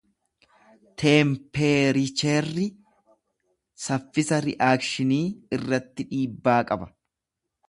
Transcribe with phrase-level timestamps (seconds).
[1.01, 2.65] Teempeericheerri
[3.85, 5.23] saffisa Ri’aakshinii
[5.59, 6.95] irratti dhibbaa qaba.